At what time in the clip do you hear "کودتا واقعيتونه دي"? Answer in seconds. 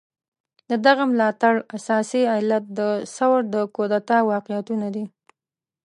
3.75-5.05